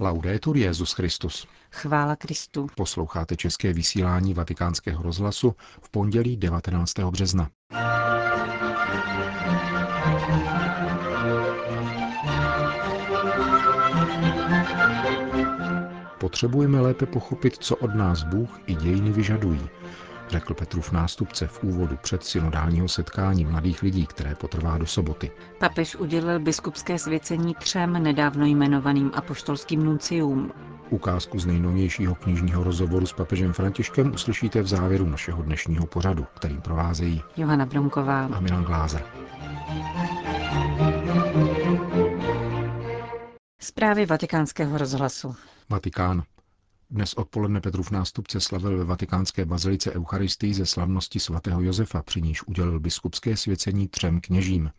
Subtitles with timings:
[0.00, 1.46] Laudetur Jezus Christus.
[1.70, 2.66] Chvála Kristu.
[2.76, 6.98] Posloucháte české vysílání Vatikánského rozhlasu v pondělí 19.
[6.98, 7.50] března.
[16.20, 19.68] Potřebujeme lépe pochopit, co od nás Bůh i dějiny vyžadují,
[20.28, 25.30] řekl Petrův nástupce v úvodu před synodálního setkání mladých lidí, které potrvá do soboty.
[25.58, 30.52] Papež udělil biskupské svěcení třem nedávno jmenovaným apoštolským nunciům.
[30.90, 36.60] Ukázku z nejnovějšího knižního rozhovoru s papežem Františkem uslyšíte v závěru našeho dnešního pořadu, kterým
[36.60, 39.04] provázejí Johana Bromková a Milan Glázer.
[43.62, 45.36] Zprávy vatikánského rozhlasu.
[45.70, 46.22] Vatikán.
[46.94, 52.46] Dnes odpoledne Petrův nástupce slavil ve vatikánské bazilice Eucharistii ze slavnosti svatého Josefa, při níž
[52.46, 54.70] udělil biskupské svěcení třem kněžím.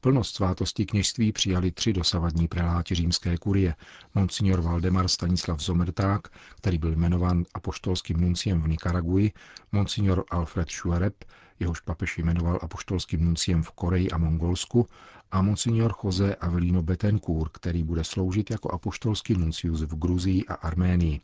[0.00, 3.74] Plnost svátosti kněžství přijali tři dosavadní preláti římské kurie,
[4.14, 9.32] monsignor Valdemar Stanislav Zomerták, který byl jmenován apoštolským nunciem v Nikaraguji,
[9.72, 11.24] monsignor Alfred Schuereb,
[11.60, 14.86] jehož papež jmenoval apoštolským nunciem v Koreji a Mongolsku,
[15.32, 21.20] a monsignor Jose Avelino Betancourt, který bude sloužit jako apoštolský nuncius v Gruzii a Arménii.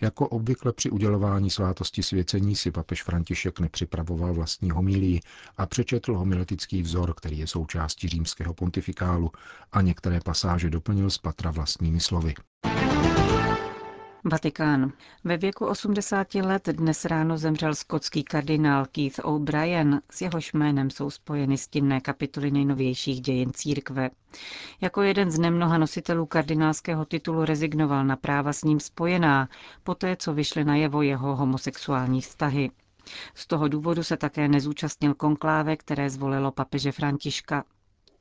[0.00, 5.20] Jako obvykle při udělování svátosti svěcení si papež František nepřipravoval vlastní homilii
[5.56, 9.30] a přečetl homiletický vzor, který je součástí římského pontifikálu
[9.72, 12.34] a některé pasáže doplnil z patra vlastními slovy.
[14.26, 14.92] Vatikán.
[15.24, 21.10] Ve věku 80 let dnes ráno zemřel skotský kardinál Keith O'Brien, s jehož jménem jsou
[21.10, 24.10] spojeny stinné kapitoly nejnovějších dějin církve.
[24.80, 29.48] Jako jeden z nemnoha nositelů kardinálského titulu rezignoval na práva s ním spojená,
[29.82, 32.70] poté co vyšly najevo jeho homosexuální vztahy.
[33.34, 37.64] Z toho důvodu se také nezúčastnil konkláve, které zvolilo papeže Františka.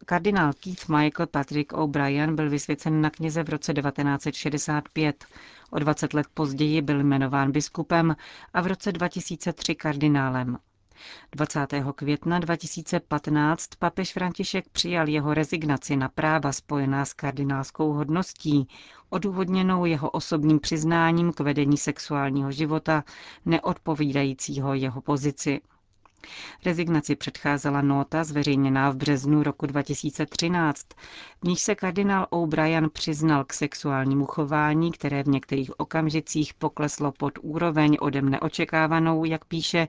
[0.05, 5.25] Kardinál Keith Michael Patrick O'Brien byl vysvěcen na kněze v roce 1965.
[5.69, 8.15] O 20 let později byl jmenován biskupem
[8.53, 10.57] a v roce 2003 kardinálem.
[11.31, 11.67] 20.
[11.95, 18.67] května 2015 papež František přijal jeho rezignaci na práva spojená s kardinálskou hodností,
[19.09, 23.03] odůvodněnou jeho osobním přiznáním k vedení sexuálního života,
[23.45, 25.61] neodpovídajícího jeho pozici.
[26.65, 30.87] Rezignaci předcházela nota zveřejněná v březnu roku 2013,
[31.43, 37.33] v níž se kardinál O'Brien přiznal k sexuálnímu chování, které v některých okamžicích pokleslo pod
[37.41, 39.87] úroveň ode mne očekávanou, jak píše,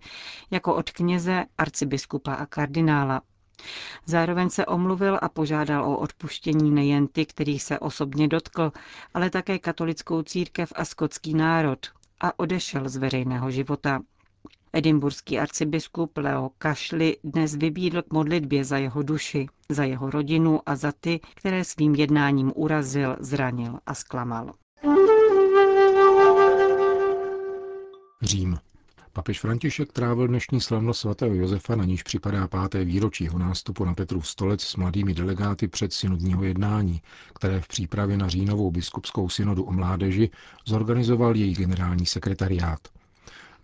[0.50, 3.22] jako od kněze, arcibiskupa a kardinála.
[4.06, 8.72] Zároveň se omluvil a požádal o odpuštění nejen ty, kterých se osobně dotkl,
[9.14, 11.78] ale také katolickou církev a skotský národ
[12.20, 14.00] a odešel z veřejného života.
[14.74, 20.76] Edimburský arcibiskup Leo Kašli dnes vybídl k modlitbě za jeho duši, za jeho rodinu a
[20.76, 24.54] za ty, které svým jednáním urazil, zranil a zklamal.
[28.22, 28.58] Řím.
[29.12, 33.94] Papež František trávil dnešní slavnost svatého Josefa, na níž připadá páté výročí jeho nástupu na
[33.94, 37.02] Petrův stolec s mladými delegáty před synodního jednání,
[37.34, 40.30] které v přípravě na říjnovou biskupskou synodu o mládeži
[40.64, 42.80] zorganizoval její generální sekretariát.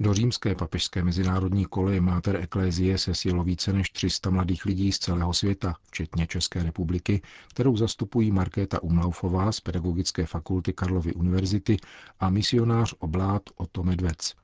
[0.03, 4.99] Do římské papežské mezinárodní koleje Mater Ecclesiae se sjelo více než 300 mladých lidí z
[4.99, 11.77] celého světa, včetně České republiky, kterou zastupují Markéta Umlaufová z Pedagogické fakulty Karlovy univerzity
[12.21, 14.35] a misionář oblát Otto Medvec.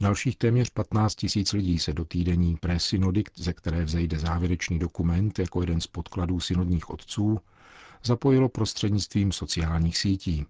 [0.00, 5.60] Dalších téměř 15 tisíc lidí se do týdení presynody, ze které vzejde závěrečný dokument jako
[5.60, 7.40] jeden z podkladů synodních otců,
[8.04, 10.46] zapojilo prostřednictvím sociálních sítí.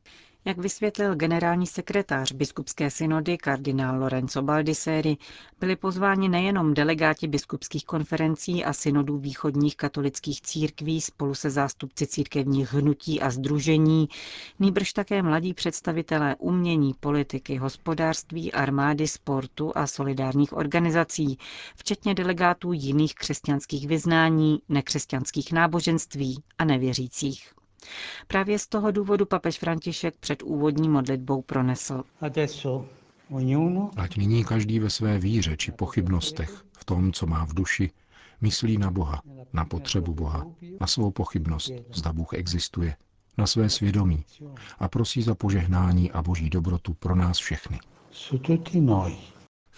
[0.49, 5.17] Jak vysvětlil generální sekretář biskupské synody kardinál Lorenzo Baldisseri,
[5.61, 12.73] byli pozváni nejenom delegáti biskupských konferencí a synodů východních katolických církví spolu se zástupci církevních
[12.73, 14.09] hnutí a združení,
[14.59, 21.39] nýbrž také mladí představitelé umění, politiky, hospodářství, armády, sportu a solidárních organizací,
[21.77, 27.58] včetně delegátů jiných křesťanských vyznání, nekřesťanských náboženství a nevěřících.
[28.27, 32.03] Právě z toho důvodu papež František před úvodní modlitbou pronesl.
[33.97, 37.91] Ať nyní každý ve své víře či pochybnostech, v tom, co má v duši,
[38.41, 39.23] myslí na Boha,
[39.53, 40.47] na potřebu Boha,
[40.81, 42.97] na svou pochybnost, zda Bůh existuje,
[43.39, 44.25] na své svědomí
[44.79, 47.79] a prosí za požehnání a boží dobrotu pro nás všechny.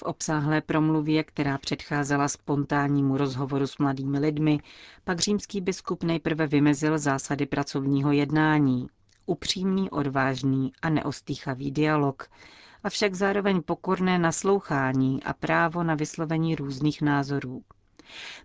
[0.01, 4.59] V obsáhlé promluvě, která předcházela spontánnímu rozhovoru s mladými lidmi,
[5.05, 8.87] pak římský biskup nejprve vymezil zásady pracovního jednání.
[9.27, 12.29] Upřímný, odvážný a neostýchavý dialog,
[12.85, 17.63] avšak zároveň pokorné naslouchání a právo na vyslovení různých názorů.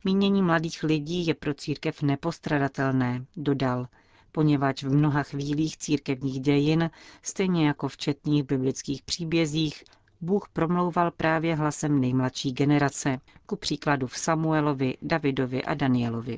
[0.03, 3.87] Mínění mladých lidí je pro církev nepostradatelné, dodal.
[4.31, 6.89] poněvadž v mnoha chvílích církevních dějin,
[7.21, 9.83] stejně jako v četných biblických příbězích,
[10.21, 16.37] Bůh promlouval právě hlasem nejmladší generace, ku příkladu v Samuelovi, Davidovi a Danielovi.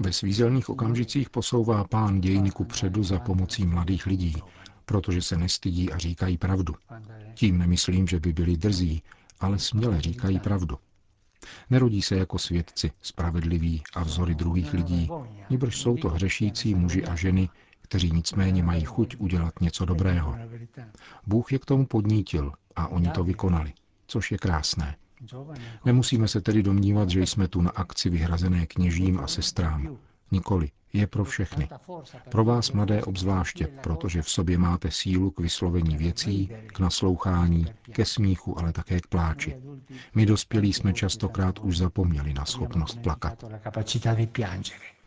[0.00, 4.34] Ve svízelných okamžicích posouvá pán dějiny ku předu za pomocí mladých lidí,
[4.84, 6.74] protože se nestydí a říkají pravdu.
[7.34, 9.02] Tím nemyslím, že by byli drzí,
[9.40, 10.78] ale směle říkají pravdu.
[11.70, 15.08] Nerodí se jako svědci, spravedliví a vzory druhých lidí,
[15.50, 17.48] nebož jsou to hřešící muži a ženy,
[17.88, 20.36] kteří nicméně mají chuť udělat něco dobrého.
[21.26, 23.72] Bůh je k tomu podnítil a oni to vykonali,
[24.06, 24.96] což je krásné.
[25.84, 29.98] Nemusíme se tedy domnívat, že jsme tu na akci vyhrazené kněžím a sestrám.
[30.30, 31.68] Nikoli, je pro všechny.
[32.30, 38.04] Pro vás mladé obzvláště, protože v sobě máte sílu k vyslovení věcí, k naslouchání, ke
[38.04, 39.56] smíchu, ale také k pláči.
[40.14, 43.44] My dospělí jsme častokrát už zapomněli na schopnost plakat.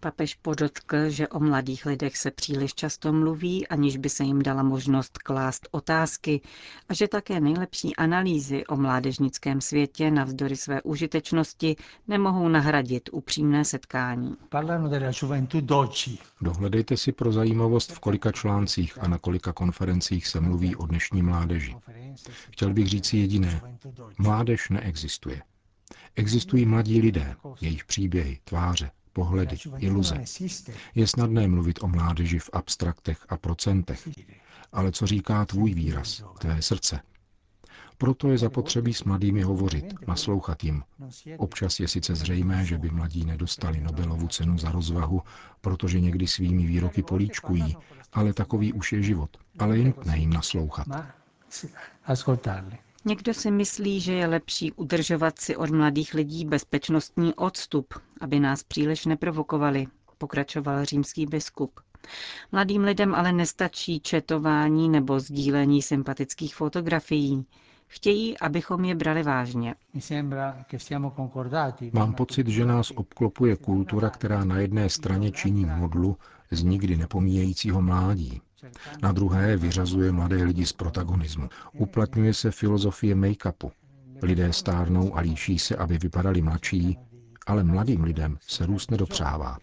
[0.02, 4.64] Papež podotkl, že o mladých lidech se příliš často mluví, aniž by se jim dala
[4.64, 6.42] možnost klást otázky
[6.90, 11.76] a že také nejlepší analýzy o mládežnickém světě navzdory své užitečnosti
[12.08, 14.36] nemohou nahradit upřímné setkání.
[16.42, 21.22] Dohledejte si pro zajímavost, v kolika článcích a na kolika konferencích se mluví o dnešní
[21.22, 21.76] mládeži.
[22.52, 23.62] Chtěl bych říct jediné.
[24.18, 25.42] Mládež neexistuje.
[26.16, 30.24] Existují mladí lidé, jejich příběhy, tváře, pohledy, iluze.
[30.96, 34.10] Je snadné mluvit o mládeži v abstraktech a procentech,
[34.72, 37.00] ale co říká tvůj výraz, tvé srdce?
[37.98, 40.84] Proto je zapotřebí s mladými hovořit, naslouchat jim.
[41.38, 45.22] Občas je sice zřejmé, že by mladí nedostali Nobelovu cenu za rozvahu,
[45.62, 47.78] protože někdy svými výroky políčkují,
[48.14, 49.38] ale takový už je život.
[49.60, 50.88] Ale je nutné jim naslouchat.
[53.06, 58.64] Někdo si myslí, že je lepší udržovat si od mladých lidí bezpečnostní odstup, aby nás
[58.64, 59.88] příliš neprovokovali,
[60.18, 61.80] pokračoval římský biskup.
[62.52, 67.46] Mladým lidem ale nestačí četování nebo sdílení sympatických fotografií.
[67.88, 69.76] Chtějí, abychom je brali vážně.
[71.94, 76.18] Mám pocit, že nás obklopuje kultura, která na jedné straně činí modlu
[76.52, 78.42] z nikdy nepomíjejícího mládí.
[79.02, 81.50] Na druhé vyřazuje mladé lidi z protagonismu.
[81.74, 83.72] Uplatňuje se filozofie make-upu.
[84.22, 86.98] Lidé stárnou a líší se, aby vypadali mladší,
[87.48, 89.58] ale mladým lidem se růst nedopřává.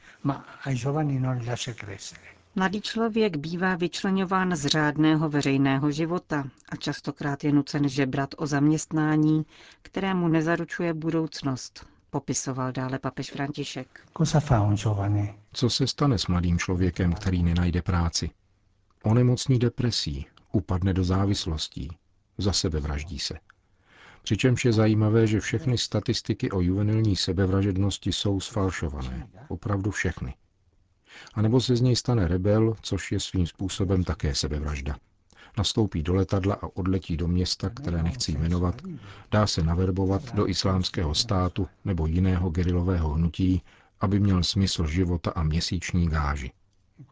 [2.59, 9.47] Mladý člověk bývá vyčlenován z řádného veřejného života a častokrát je nucen žebrat o zaměstnání,
[9.83, 14.01] kterému nezaručuje budoucnost, popisoval dále papež František.
[15.53, 18.31] Co se stane s mladým člověkem, který nenajde práci?
[19.07, 21.89] Onemocní depresí, upadne do závislostí,
[22.39, 23.35] za sebe vraždí se.
[24.23, 29.29] Přičemž je zajímavé, že všechny statistiky o juvenilní sebevražednosti jsou sfalšované.
[29.49, 30.35] Opravdu všechny.
[31.35, 34.97] A nebo se z něj stane rebel, což je svým způsobem také sebevražda.
[35.59, 38.83] Nastoupí do letadla a odletí do města, které nechci jmenovat,
[39.31, 43.63] dá se naverbovat do islámského státu nebo jiného gerilového hnutí,
[44.01, 46.53] aby měl smysl života a měsíční gáži.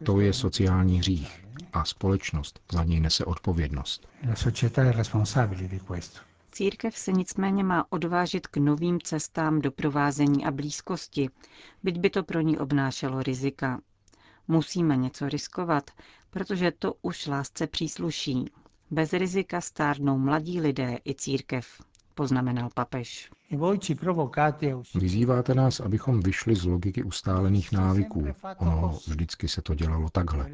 [0.05, 4.09] To je sociální hřích a společnost za něj nese odpovědnost.
[6.53, 11.31] Církev se nicméně má odvážit k novým cestám doprovázení a blízkosti,
[11.83, 13.81] byť by to pro ní obnášelo rizika.
[14.49, 15.91] Musíme něco riskovat,
[16.31, 18.45] protože to už lásce přísluší.
[18.91, 21.67] Bez rizika stárnou mladí lidé i církev,
[22.15, 23.31] poznamenal papež.
[24.95, 28.27] Vyzýváte nás, abychom vyšli z logiky ustálených návyků.
[28.59, 30.51] Ono vždycky se to dělalo takhle.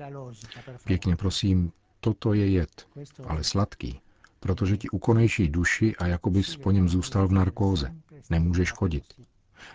[0.85, 2.87] Pěkně prosím, toto je jed,
[3.29, 4.01] ale sladký,
[4.41, 7.95] protože ti ukonejší duši a jako bys po něm zůstal v narkóze.
[8.31, 9.05] Nemůže škodit.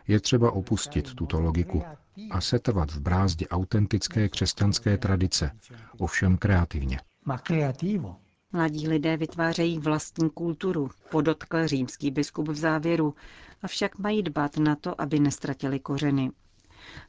[0.08, 1.84] Je třeba opustit tuto logiku
[2.32, 5.51] a setrvat v brázdě autentické křesťanské tradice,
[6.00, 7.00] ovšem kreativně.
[8.55, 13.15] Mladí lidé vytvářejí vlastní kulturu, podotkl římský biskup v závěru,
[13.62, 16.31] avšak mají dbat na to, aby nestratili kořeny.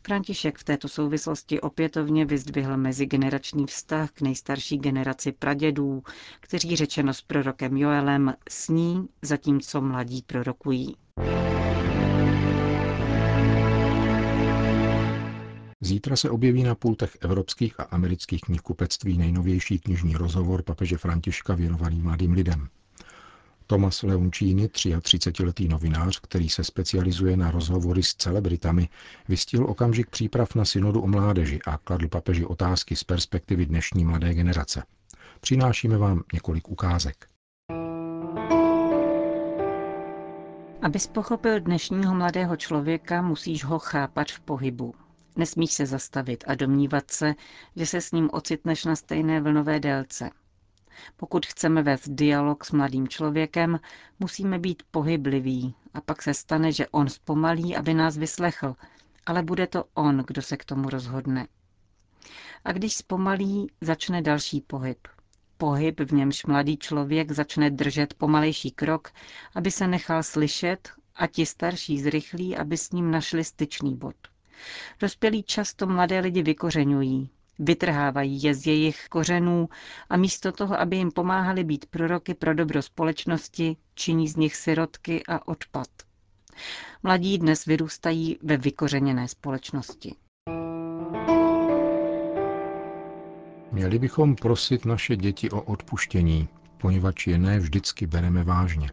[0.07, 6.03] František v této souvislosti opětovně vyzdvihl mezigenerační vztah k nejstarší generaci pradědů,
[6.41, 10.97] kteří řečeno s prorokem Joelem sní, zatímco mladí prorokují.
[15.87, 22.03] Zítra se objeví na pultech evropských a amerických knihkupectví nejnovější knižní rozhovor papeže Františka věnovaný
[22.03, 22.69] mladým lidem.
[23.67, 28.89] Tomas Leoncini, 33-letý novinář, který se specializuje na rozhovory s celebritami,
[29.29, 34.35] vystihl okamžik příprav na synodu o mládeži a kladl papeži otázky z perspektivy dnešní mladé
[34.35, 34.83] generace.
[35.41, 37.27] Přinášíme vám několik ukázek.
[40.83, 44.95] Abys pochopil dnešního mladého člověka, musíš ho chápat v pohybu.
[45.37, 47.35] Nesmíš se zastavit a domnívat se,
[47.77, 50.31] že se s ním ocitneš na stejné vlnové délce.
[51.17, 53.81] Pokud chceme vést dialog s mladým člověkem,
[54.21, 58.77] musíme být pohybliví a pak se stane, že on zpomalí, aby nás vyslechl,
[59.27, 61.47] ale bude to on, kdo se k tomu rozhodne.
[62.65, 65.09] A když zpomalí, začne další pohyb.
[65.57, 69.11] Pohyb, v němž mladý člověk začne držet pomalejší krok,
[69.55, 74.17] aby se nechal slyšet a ti starší zrychlí, aby s ním našli styčný bod.
[75.01, 79.69] Dospělí často mladé lidi vykořenují, vytrhávají je z jejich kořenů
[80.11, 85.23] a místo toho, aby jim pomáhali být proroky pro dobro společnosti, činí z nich sirotky
[85.29, 85.89] a odpad.
[87.03, 90.15] Mladí dnes vyrůstají ve vykořeněné společnosti.
[93.73, 96.49] Měli bychom prosit naše děti o odpuštění,
[96.79, 98.91] poněvadž je ne vždycky bereme vážně.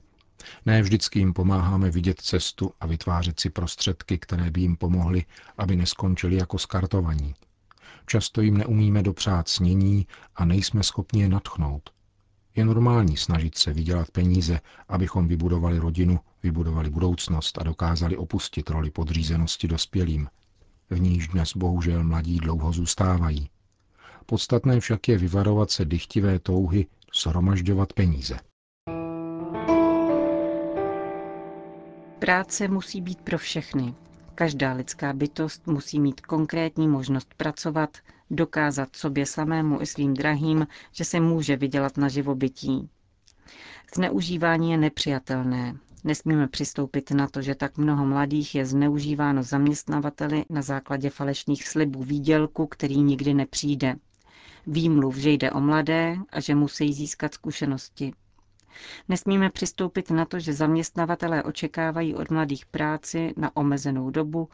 [0.65, 5.25] Ne vždycky jim pomáháme vidět cestu a vytvářet si prostředky, které by jim pomohly,
[5.57, 7.35] aby neskončili jako skartovaní.
[8.05, 11.89] Často jim neumíme dopřát snění a nejsme schopni je natchnout.
[12.55, 18.91] Je normální snažit se vydělat peníze, abychom vybudovali rodinu, vybudovali budoucnost a dokázali opustit roli
[18.91, 20.27] podřízenosti dospělým.
[20.89, 23.49] V níž dnes bohužel mladí dlouho zůstávají.
[24.25, 28.39] Podstatné však je vyvarovat se dychtivé touhy shromažďovat peníze.
[32.23, 33.93] Práce musí být pro všechny.
[34.35, 37.97] Každá lidská bytost musí mít konkrétní možnost pracovat,
[38.31, 42.89] dokázat sobě samému i svým drahým, že se může vydělat na živobytí.
[43.95, 45.77] Zneužívání je nepřijatelné.
[46.03, 52.03] Nesmíme přistoupit na to, že tak mnoho mladých je zneužíváno zaměstnavateli na základě falešných slibů
[52.03, 53.95] výdělku, který nikdy nepřijde.
[54.67, 58.13] Výmluv, že jde o mladé a že musí získat zkušenosti.
[59.09, 64.49] Nesmíme přistoupit na to, že zaměstnavatelé očekávají od mladých práci na omezenou dobu,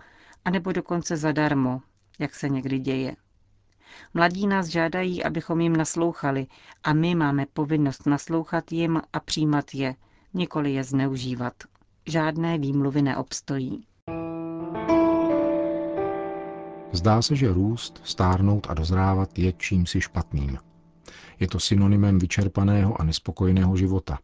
[0.45, 1.81] anebo dokonce zadarmo,
[2.19, 3.15] jak se někdy děje.
[4.13, 6.47] Mladí nás žádají, abychom jim naslouchali
[6.83, 9.95] a my máme povinnost naslouchat jim a přijímat je,
[10.33, 11.53] nikoli je zneužívat.
[12.05, 13.85] Žádné výmluvy neobstojí.
[16.91, 20.68] Zdá se, že růst, stárnout a dozrávat je čím si špatným.
[21.39, 24.19] Je to synonymem vyčerpaného a nespokojeného života.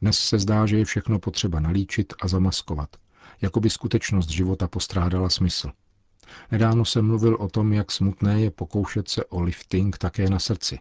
[0.00, 2.96] Dnes se zdá, že je všechno potřeba nalíčit a zamaskovat,
[3.40, 5.70] jako by skutečnost života postrádala smysl.
[6.50, 10.78] Nedávno jsem mluvil o tom, jak smutné je pokoušet se o lifting také na srdci.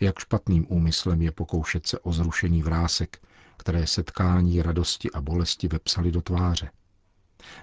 [0.00, 3.18] Jak špatným úmyslem je pokoušet se o zrušení vrásek,
[3.56, 6.70] které setkání radosti a bolesti vepsali do tváře.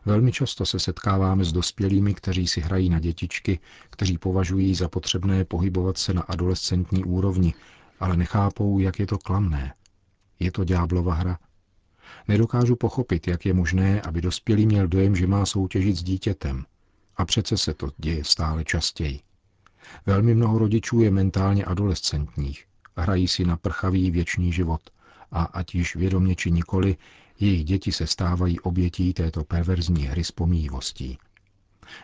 [0.06, 3.60] Velmi často se setkáváme s dospělými, kteří si hrají na dětičky,
[3.90, 7.54] kteří považují za potřebné pohybovat se na adolescentní úrovni,
[8.00, 9.74] ale nechápou, jak je to klamné.
[10.40, 11.38] Je to ďáblova hra.
[12.28, 16.66] Nedokážu pochopit, jak je možné, aby dospělý měl dojem, že má soutěžit s dítětem.
[17.18, 19.20] A přece se to děje stále častěji.
[20.06, 22.66] Velmi mnoho rodičů je mentálně adolescentních.
[22.98, 24.82] Hrají si na prchavý věčný život.
[25.32, 26.98] A ať již vědomě či nikoli,
[27.40, 31.18] jejich děti se stávají obětí této perverzní hry s pomíjivostí.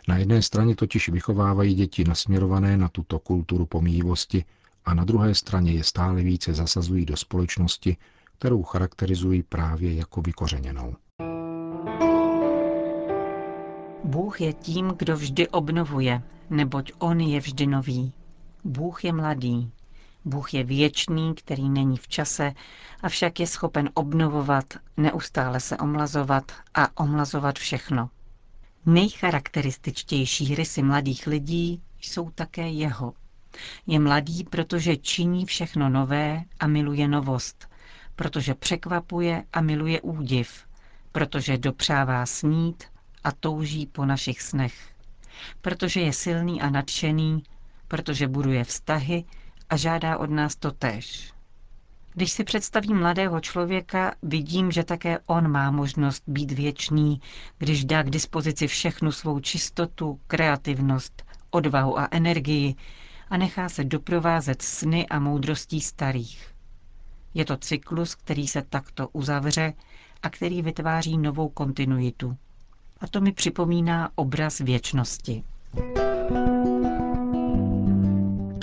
[0.07, 4.45] Na jedné straně totiž vychovávají děti nasměrované na tuto kulturu pomíjivosti
[4.85, 7.97] a na druhé straně je stále více zasazují do společnosti,
[8.37, 10.95] kterou charakterizují právě jako vykořeněnou.
[14.03, 18.13] Bůh je tím, kdo vždy obnovuje, neboť On je vždy nový.
[18.63, 19.71] Bůh je mladý,
[20.25, 22.53] Bůh je věčný, který není v čase,
[23.01, 28.09] avšak je schopen obnovovat, neustále se omlazovat a omlazovat všechno.
[28.85, 33.13] Nejcharakterističtější rysy mladých lidí jsou také jeho.
[33.87, 37.69] Je mladý, protože činí všechno nové a miluje novost,
[38.15, 40.65] protože překvapuje a miluje údiv,
[41.11, 42.83] protože dopřává snít
[43.23, 44.73] a touží po našich snech,
[45.61, 47.43] protože je silný a nadšený,
[47.87, 49.23] protože buduje vztahy
[49.69, 51.33] a žádá od nás to tež.
[52.13, 57.21] Když si představím mladého člověka, vidím, že také on má možnost být věčný,
[57.57, 62.75] když dá k dispozici všechnu svou čistotu, kreativnost, odvahu a energii
[63.29, 66.47] a nechá se doprovázet sny a moudrostí starých.
[67.33, 69.73] Je to cyklus, který se takto uzavře
[70.23, 72.37] a který vytváří novou kontinuitu.
[73.01, 75.43] A to mi připomíná obraz věčnosti.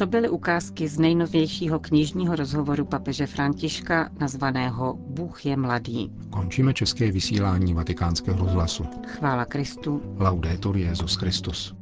[0.02, 6.12] To byly ukázky z nejnovějšího knižního rozhovoru papeže Františka nazvaného Bůh je mladý.
[6.30, 8.84] Končíme české vysílání vatikánského rozhlasu.
[9.06, 10.02] Chvála Kristu.
[10.18, 11.74] Laudetur Jezus Christus.